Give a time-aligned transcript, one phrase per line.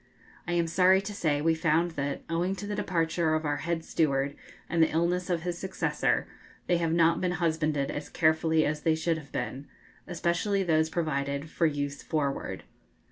[0.47, 3.85] I am sorry to say we found that, owing to the departure of our head
[3.85, 4.35] steward
[4.67, 6.25] and the illness of his successor,
[6.65, 9.67] they have not been husbanded as carefully as they should have been,
[10.07, 12.63] especially those provided for use forward.